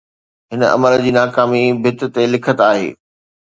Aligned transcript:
هن 0.53 0.61
عمل 0.75 0.93
جي 1.03 1.11
ناڪامي 1.19 1.63
ڀت 1.83 1.99
تي 2.13 2.23
لکت 2.33 2.57
آهي. 2.69 2.87